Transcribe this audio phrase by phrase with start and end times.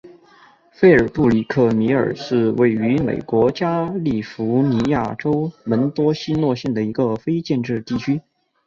[0.71, 8.19] 菲尔布里克米尔是位于美国加利福尼亚州门多西诺县的一个非建制地区。